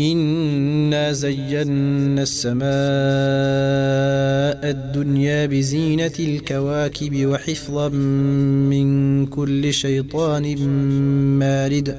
إنا 0.00 1.12
زينا 1.12 2.22
السماء 2.22 2.60
الدنيا 4.70 5.46
بزينة 5.46 6.12
الكواكب 6.18 7.26
وحفظا 7.26 7.88
من 7.88 9.26
كل 9.26 9.72
شيطان 9.72 10.56
مارد 11.38 11.98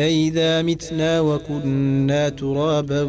أئذا 0.00 0.62
متنا 0.62 1.20
وكنا 1.20 2.28
ترابا 2.28 3.02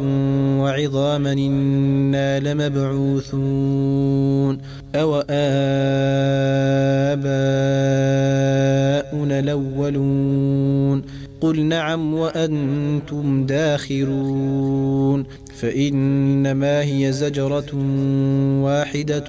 وعظاما 0.60 1.32
إنا 1.32 2.40
لمبعوثون 2.40 4.58
أو 4.94 5.24
آباؤنا 5.30 5.66
الأولون 9.38 11.02
قل 11.40 11.64
نعم 11.64 12.14
وأنتم 12.14 13.46
داخرون 13.46 15.24
فإنما 15.56 16.82
هي 16.82 17.12
زجرة 17.12 17.76
واحدة 18.62 19.24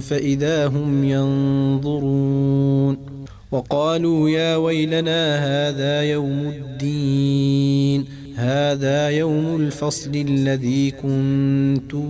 فإذا 0.00 0.66
هم 0.66 1.04
ينظرون 1.04 3.13
وقالوا 3.54 4.30
يا 4.30 4.56
ويلنا 4.56 5.36
هذا 5.36 6.02
يوم 6.02 6.52
الدين 6.56 8.04
هذا 8.34 9.08
يوم 9.08 9.56
الفصل 9.56 10.10
الذي 10.14 10.90
كنتم 10.90 12.08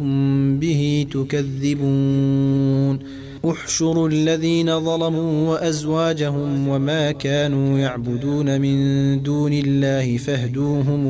به 0.59 1.07
تكذبون. 1.13 2.99
احشروا 3.51 4.09
الذين 4.09 4.81
ظلموا 4.81 5.51
وأزواجهم 5.51 6.69
وما 6.69 7.13
كانوا 7.13 7.79
يعبدون 7.79 8.61
من 8.61 8.77
دون 9.23 9.53
الله 9.53 10.17
فاهدوهم 10.17 11.07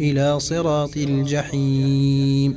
إلى 0.00 0.40
صراط 0.40 0.96
الجحيم. 0.96 2.56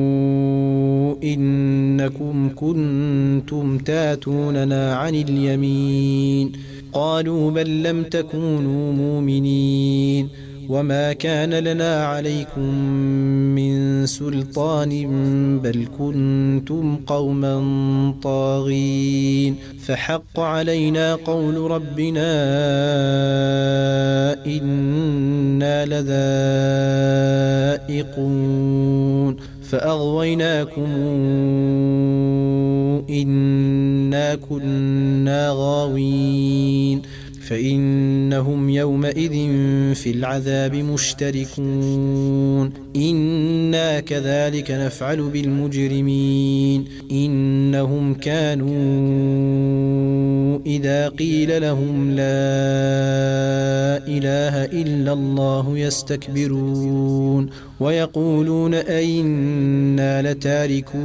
إنكم 2.01 2.49
كنتم 2.55 3.77
تاتوننا 3.77 4.95
عن 4.95 5.15
اليمين. 5.15 6.51
قالوا 6.93 7.51
بل 7.51 7.83
لم 7.83 8.03
تكونوا 8.03 8.93
مؤمنين. 8.93 10.29
وما 10.69 11.13
كان 11.13 11.53
لنا 11.53 12.05
عليكم 12.05 12.75
من 13.55 14.05
سلطان 14.05 14.89
بل 15.59 15.87
كنتم 15.99 16.95
قوما 17.07 17.63
طاغين. 18.23 19.55
فحق 19.85 20.39
علينا 20.39 21.15
قول 21.15 21.71
ربنا 21.71 22.31
إنا 24.45 25.85
لذائقون. 27.85 29.50
فأغويناكم 29.71 30.91
إنا 33.09 34.35
كنا 34.35 35.49
غاوين 35.51 37.01
فإنهم 38.31 38.69
يومئذ 38.69 39.31
في 39.95 40.11
العذاب 40.11 40.75
مشتركون. 40.75 42.69
إنا 42.95 43.99
كذلك 43.99 44.71
نفعل 44.71 45.21
بالمجرمين. 45.21 46.85
إنهم 47.11 48.13
كانوا 48.13 48.71
إذا 50.65 51.09
قيل 51.09 51.61
لهم 51.61 52.09
لا 52.09 52.25
إله 54.07 54.65
إلا 54.65 55.13
الله 55.13 55.77
يستكبرون. 55.77 57.49
ويقولون 57.79 58.73
أئنا 58.73 60.31
لتاركو 60.31 60.97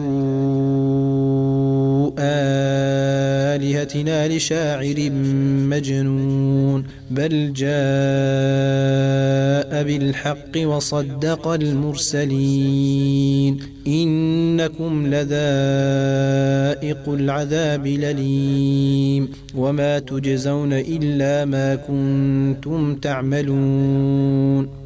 آلهتنا 3.56 4.28
لشاعر 4.28 5.10
مجنون 5.70 6.84
بل 7.10 7.52
جاء 7.52 7.72
بالحق 9.82 10.56
وصدق 10.56 11.48
المرسلين. 11.48 12.96
إنكم 13.86 15.06
لذائق 15.06 15.34
العذاب 17.08 17.86
لليم 17.86 19.28
وما 19.54 19.98
تجزون 19.98 20.72
إلا 20.72 21.44
ما 21.44 21.74
كنتم 21.74 22.94
تعملون. 22.94 24.85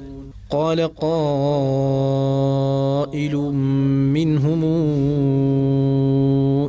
قال 0.51 0.95
قائل 0.95 1.05
منهم 4.13 4.63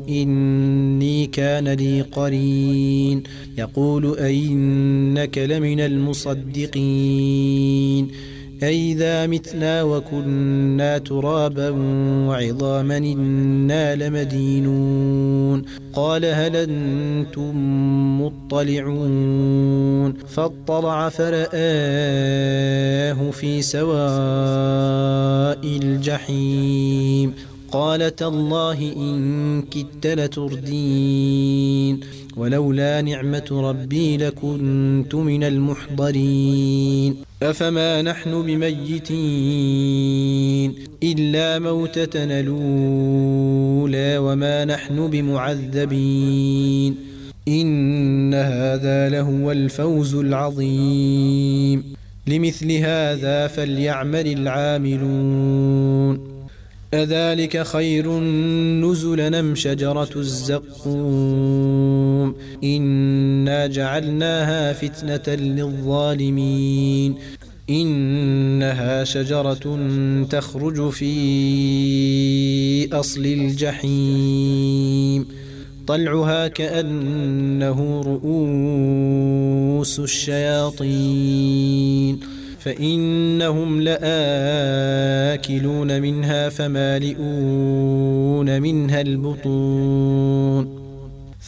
إني 0.08 1.26
كان 1.26 1.68
لي 1.68 2.00
قرين. 2.00 3.22
يقول 3.58 4.18
أئنك 4.18 5.38
لمن 5.38 5.80
المصدقين. 5.80 6.72
أئذا 8.62 9.26
متنا 9.26 9.82
وكنا 9.82 10.98
ترابا 10.98 11.70
وعظاما 12.28 12.96
إنا 12.96 13.94
لمدينون. 13.94 15.62
قال 15.92 16.24
هل 16.24 16.56
أنتم 16.56 17.52
مطلعون؟ 18.22 20.12
فاطلع 20.12 21.08
فرآه 21.08 21.42
في 23.30 23.62
سواء 23.62 24.02
الجحيم. 25.64 27.34
قال 27.72 28.16
تالله 28.16 28.92
إن 28.96 29.62
كدت 29.62 30.06
لتردين. 30.06 32.00
ولولا 32.36 33.00
نعمة 33.00 33.48
ربي 33.50 34.16
لكنت 34.16 35.14
من 35.14 35.44
المحضرين. 35.44 37.31
أفما 37.42 38.02
نحن 38.02 38.42
بميتين 38.42 39.02
إلا 41.02 41.58
موتتنا 41.58 42.40
الأولى 42.40 44.18
وما 44.18 44.64
نحن 44.64 45.10
بمعذبين 45.10 46.96
إن 47.48 48.34
هذا 48.34 49.08
لهو 49.08 49.52
الفوز 49.52 50.14
العظيم 50.14 51.84
لمثل 52.26 52.72
هذا 52.72 53.46
فليعمل 53.46 54.26
العاملون 54.26 56.32
أذلك 56.94 57.62
خير 57.62 58.20
نزلا 58.80 59.28
نم 59.28 59.54
شجرة 59.54 60.10
الزقوم 60.16 61.91
إنا 62.64 63.66
جعلناها 63.66 64.72
فتنة 64.72 65.34
للظالمين. 65.34 67.14
إنها 67.70 69.04
شجرة 69.04 69.78
تخرج 70.30 70.90
في 70.90 72.88
أصل 72.92 73.26
الجحيم. 73.26 75.26
طلعها 75.86 76.48
كأنه 76.48 78.02
رؤوس 78.06 80.00
الشياطين. 80.00 82.18
فإنهم 82.58 83.80
لآكلون 83.80 86.02
منها 86.02 86.48
فمالئون 86.48 88.62
منها 88.62 89.00
البطون. 89.00 90.81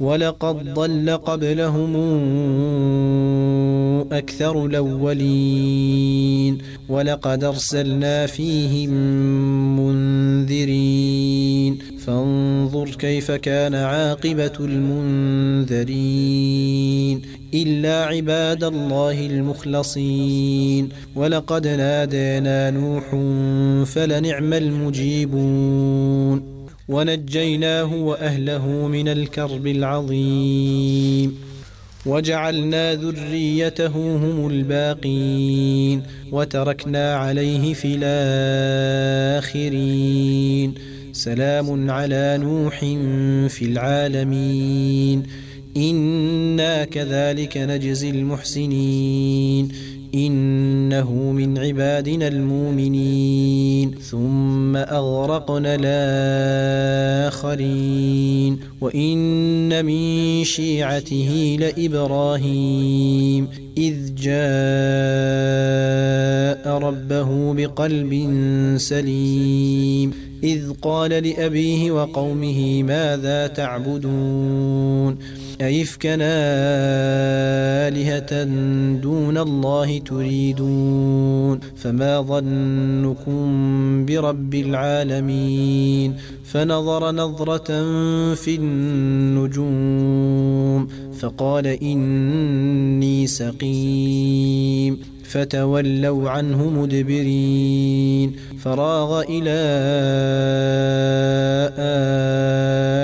ولقد 0.00 0.74
ضل 0.74 1.10
قبلهم 1.16 1.96
أكثر 4.12 4.66
الأولين 4.66 6.58
ولقد 6.88 7.44
أرسلنا 7.44 8.26
فيهم 8.26 8.90
منذرين 9.80 11.78
فانظر 12.06 12.90
كيف 12.90 13.30
كان 13.30 13.74
عاقبة 13.74 14.52
المنذرين 14.60 15.90
إلا 17.54 18.04
عباد 18.04 18.64
الله 18.64 19.26
المخلصين 19.26 20.88
ولقد 21.16 21.66
نادينا 21.66 22.70
نوح 22.70 23.04
فلنعم 23.86 24.52
المجيبون 24.52 26.59
ونجيناه 26.90 27.94
وأهله 27.94 28.66
من 28.66 29.08
الكرب 29.08 29.66
العظيم. 29.66 31.34
وجعلنا 32.06 32.94
ذريته 32.94 33.86
هم 33.86 34.48
الباقين 34.50 36.02
وتركنا 36.32 37.14
عليه 37.16 37.74
في 37.74 37.98
الآخرين. 39.40 40.74
سلام 41.12 41.90
على 41.90 42.38
نوح 42.40 42.78
في 43.48 43.62
العالمين. 43.62 45.22
إنا 45.76 46.84
كذلك 46.84 47.56
نجزي 47.56 48.10
المحسنين. 48.10 49.68
إنه 50.14 51.12
من 51.12 51.58
عبادنا 51.58 52.28
المؤمنين. 52.28 53.94
ثم 54.10 54.76
أغرقنا 54.76 55.76
الآخرين. 55.80 57.40
وإن 58.80 59.84
من 59.84 60.44
شيعته 60.44 61.56
لإبراهيم. 61.60 63.48
إذ 63.78 64.14
جاء 64.14 64.38
ربه 66.78 67.54
بقلب 67.54 68.34
سليم. 68.76 70.30
إذ 70.44 70.72
قال 70.82 71.10
لأبيه 71.10 71.90
وقومه 71.90 72.82
ماذا 72.82 73.46
تعبدون؟ 73.46 75.18
أئفكا 75.60 76.16
آلهة 77.88 78.44
دون 78.94 79.38
الله 79.38 79.98
تريدون 79.98 81.60
فما 81.76 82.20
ظنكم 82.20 84.06
برب 84.06 84.54
العالمين؟ 84.54 86.16
فنظر 86.44 87.10
نظرة 87.12 87.84
في 88.34 88.54
النجوم 88.56 89.80
فقال 91.18 91.66
إني 91.66 93.26
سقيم. 93.26 94.98
فتولوا 95.30 96.30
عنه 96.30 96.70
مدبرين 96.70 98.32
فراغ 98.58 99.22
إلى 99.28 99.60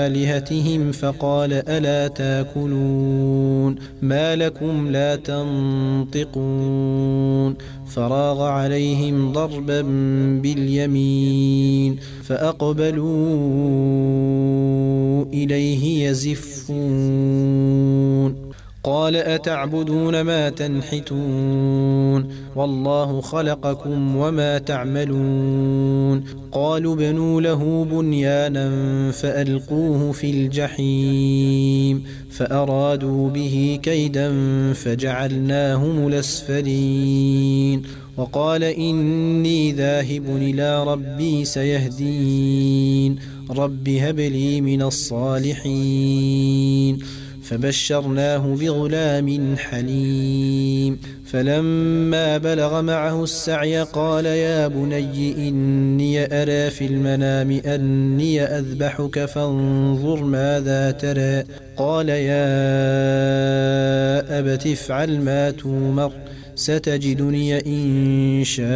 آلهتهم 0.07 0.91
فقال 0.91 1.53
ألا 1.53 2.07
تاكلون 2.07 3.75
ما 4.01 4.35
لكم 4.35 4.87
لا 4.91 5.15
تنطقون 5.15 6.47
فراغ 7.87 8.41
عليهم 8.41 9.31
ضربا 9.31 9.81
باليمين 10.41 11.97
فأقبلوا 12.23 13.15
إليه 15.33 16.09
يزفون 16.09 17.96
قال 18.87 19.15
أتعبدون 19.15 20.21
ما 20.21 20.49
تنحتون 20.49 22.27
والله 22.55 23.21
خلقكم 23.21 24.15
وما 24.15 24.57
تعملون 24.57 26.23
قالوا 26.51 26.95
بنوا 26.95 27.41
له 27.41 27.85
بنيانا 27.91 28.71
فألقوه 29.11 30.11
في 30.11 30.29
الجحيم 30.29 32.03
فأرادوا 32.29 33.29
به 33.29 33.79
كيدا 33.83 34.33
فجعلناهم 34.73 36.07
الأسفلين 36.07 37.81
وقال 38.17 38.63
إني 38.63 39.71
ذاهب 39.71 40.23
إلى 40.35 40.83
ربي 40.83 41.45
سيهدين 41.45 43.15
رب 43.49 43.89
هب 43.89 44.19
لي 44.19 44.61
من 44.61 44.81
الصالحين 44.81 46.37
فبشرناه 47.49 48.55
بغلام 48.55 49.55
حليم. 49.57 50.99
فلما 51.25 52.37
بلغ 52.37 52.81
معه 52.81 53.23
السعي 53.23 53.81
قال 53.81 54.25
يا 54.25 54.67
بني 54.67 55.49
إني 55.49 56.41
أرى 56.41 56.69
في 56.69 56.85
المنام 56.85 57.51
أني 57.51 58.43
أذبحك 58.43 59.25
فانظر 59.25 60.23
ماذا 60.23 60.91
ترى. 60.91 61.43
قال 61.77 62.09
يا 62.09 62.47
أبت 64.39 64.67
افعل 64.67 65.21
ما 65.21 65.51
تومر 65.51 66.11
ستجدني 66.55 67.65
إن 67.65 68.43
شاء 68.43 68.67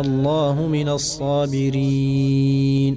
الله 0.00 0.66
من 0.66 0.88
الصابرين. 0.88 2.96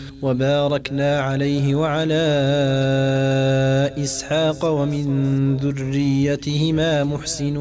وباركنا 0.21 1.19
عليه 1.19 1.75
وعلى 1.75 2.13
إسحاق 4.03 4.65
ومن 4.65 5.57
ذريتهما 5.57 7.03
محسن 7.03 7.57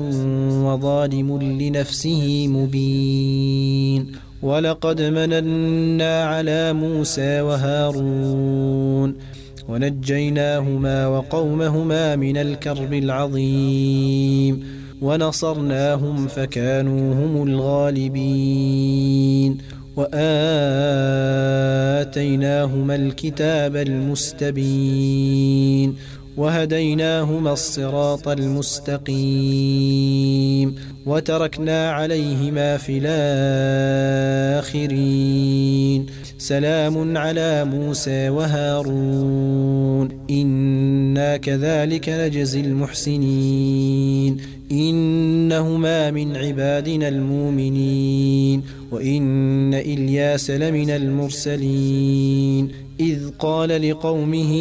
وظالم 0.65 1.43
لنفسه 1.43 2.49
مبين. 2.49 4.07
ولقد 4.43 5.03
مننا 5.03 6.25
على 6.25 6.73
موسى 6.73 7.41
وهارون. 7.41 9.15
ونجيناهما 9.69 11.07
وقومهما 11.07 12.17
من 12.17 12.37
الكرب 12.37 12.93
العظيم. 12.93 14.65
ونصرناهم 15.03 16.27
فكانوا 16.27 17.15
هم 17.15 17.49
الغالبين. 17.49 19.59
وآتيناهما 22.01 22.95
الكتاب 22.95 23.77
المستبين 23.77 25.31
وهديناهما 26.37 27.53
الصراط 27.53 28.29
المستقيم 28.29 29.15
وتركنا 31.07 31.91
عليهما 31.93 32.77
في 32.77 32.99
الآخرين. 34.63 36.07
سلام 36.39 37.17
على 37.17 37.65
موسى 37.65 38.29
وهارون. 38.29 40.09
إنا 41.11 41.37
كذلك 41.37 42.09
نجزي 42.09 42.61
المحسنين 42.61 44.37
إنهما 44.73 46.11
من 46.11 46.37
عبادنا 46.37 47.09
المؤمنين 47.09 48.63
وإن 48.91 49.75
إلياس 49.75 50.51
لمن 50.51 50.91
المرسلين 50.91 52.69
إذ 53.01 53.31
قال 53.39 53.91
لقومه 53.91 54.53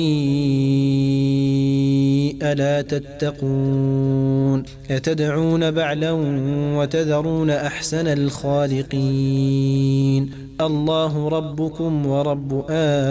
ألا 2.44 2.82
تتقون 2.82 4.64
أتدعون 4.90 5.72
بعلا 5.72 6.12
وتذرون 6.78 7.50
أحسن 7.50 8.08
الخالقين 8.08 9.50
الله 10.62 11.30
ربكم 11.30 12.06
ورب 12.06 12.66
آبائكم 12.70 13.06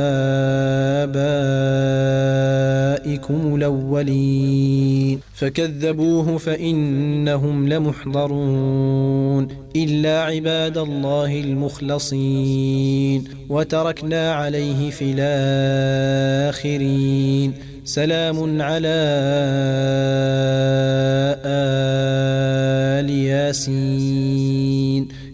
الأولين. 3.54 5.20
فكذبوه 5.34 6.38
فإنهم 6.38 7.68
لمحضرون. 7.68 9.48
إلا 9.76 10.22
عباد 10.22 10.78
الله 10.78 11.40
المخلصين. 11.40 13.24
وتركنا 13.48 14.32
عليه 14.32 14.90
في 14.90 15.14
الآخرين. 16.54 17.52
سلام 17.84 18.62
على 18.62 18.88
آل 22.98 23.10
ياسين. 23.10 25.08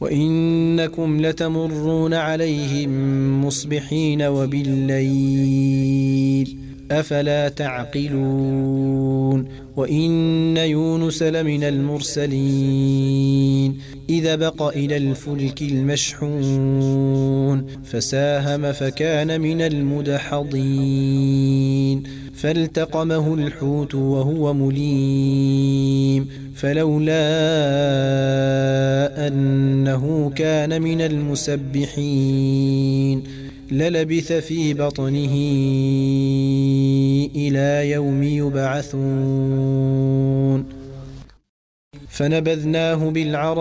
وإنكم 0.00 1.26
لتمرون 1.26 2.14
عليهم 2.14 2.90
مصبحين 3.44 4.22
وبالليل. 4.22 5.48
أفلا 6.90 7.48
تعقلون؟ 7.48 9.44
وإن 9.76 10.56
يونس 10.56 11.22
لمن 11.22 11.64
المرسلين. 11.64 13.78
إذا 14.10 14.36
بق 14.36 14.62
إلى 14.62 14.96
الفلك 14.96 15.62
المشحون 15.62 17.66
فساهم 17.84 18.72
فكان 18.72 19.40
من 19.40 19.60
المدحضين. 19.60 21.18
فالتقمه 22.34 23.34
الحوت 23.34 23.94
وهو 23.94 24.54
مليم. 24.54 26.28
فلولا 26.58 27.26
أنه 29.26 30.32
كان 30.36 30.82
من 30.82 31.00
المسبحين 31.00 32.38
للبث 33.70 34.32
في 34.32 34.74
بطنه 34.74 35.34
إلى 37.36 37.90
يوم 37.90 38.22
يبعثون. 38.22 39.58
فنبذناه 42.08 43.10
بالعراء 43.10 43.58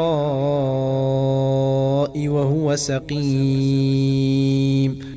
وهو 2.28 2.76
سقيم 2.76 3.18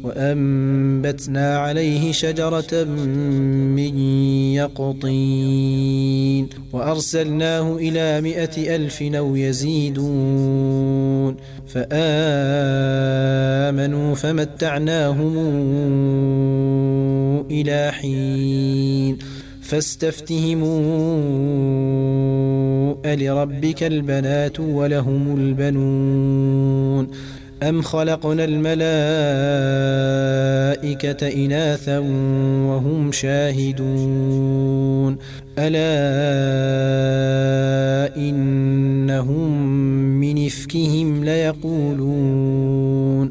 وأنبتنا 0.05 1.59
عليه 1.59 2.13
شجرة 2.13 2.85
من 2.85 3.99
يقطين 4.55 6.49
وأرسلناه 6.73 7.77
إلى 7.77 8.21
مئة 8.21 8.77
ألف 8.77 9.03
أو 9.03 9.37
يزيدون 9.37 11.37
فآمنوا 11.69 11.91
فمتعناهم 14.15 15.37
إلى 17.51 17.93
حين 17.93 19.19
فاستفتهموا 19.71 20.71
ألربك 23.05 23.83
البنات 23.83 24.61
ولهم 24.61 25.37
البنون. 25.37 27.09
أم 27.63 27.83
خلقنا 27.83 28.45
الملائكة 28.45 28.81
إناثا 31.45 31.99
وهم 32.69 33.13
شاهدون. 33.13 35.19
ألا 35.59 35.91
إنهم 38.17 39.67
من 40.21 40.47
إفكهم 40.47 41.25
ليقولون. 41.25 43.31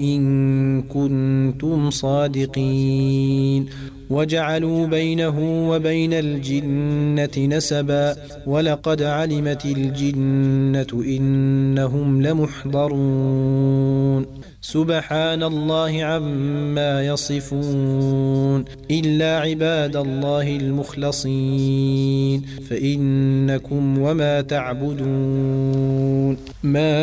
إن 0.00 0.82
كنتم 0.82 1.90
صادقين. 1.90 3.66
وجعلوا 4.10 4.86
بينه 4.86 5.68
وبين 5.70 6.12
الجنة 6.12 7.56
نسبا 7.56 8.16
ولقد 8.46 9.02
علمت 9.02 9.64
الجنة 9.64 11.04
إنهم 11.04 12.22
لمحضرون. 12.22 14.39
سبحان 14.62 15.42
الله 15.42 16.04
عما 16.04 17.06
يصفون 17.06 18.64
إلا 18.90 19.38
عباد 19.38 19.96
الله 19.96 20.56
المخلصين 20.56 22.42
فإنكم 22.70 23.98
وما 23.98 24.40
تعبدون. 24.40 26.36
ما 26.62 27.00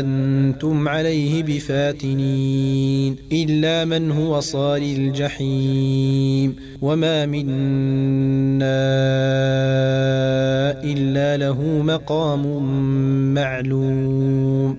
أنتم 0.00 0.88
عليه 0.88 1.42
بفاتنين 1.42 3.16
إلا 3.32 3.84
من 3.84 4.10
هو 4.10 4.40
صال 4.40 4.82
الجحيم. 4.82 6.56
وما 6.82 7.26
منا 7.26 8.64
إلا 10.84 11.36
له 11.36 11.62
مقام 11.62 12.64
معلوم. 13.34 14.78